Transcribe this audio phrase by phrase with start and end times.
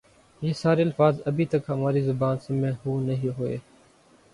[0.41, 3.57] یہ سارے الفاظ ابھی تک ہماری زبان سے محو نہیں ہوئے۔